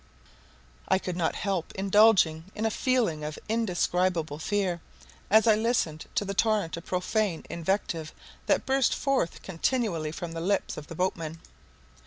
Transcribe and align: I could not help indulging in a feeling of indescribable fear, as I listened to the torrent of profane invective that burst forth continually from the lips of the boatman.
I 0.87 0.97
could 0.97 1.15
not 1.15 1.35
help 1.35 1.71
indulging 1.73 2.45
in 2.55 2.65
a 2.65 2.71
feeling 2.71 3.23
of 3.23 3.37
indescribable 3.47 4.39
fear, 4.39 4.81
as 5.29 5.45
I 5.45 5.53
listened 5.53 6.07
to 6.15 6.25
the 6.25 6.33
torrent 6.33 6.75
of 6.75 6.85
profane 6.87 7.45
invective 7.51 8.11
that 8.47 8.65
burst 8.65 8.95
forth 8.95 9.43
continually 9.43 10.11
from 10.11 10.31
the 10.31 10.41
lips 10.41 10.75
of 10.75 10.87
the 10.87 10.95
boatman. 10.95 11.37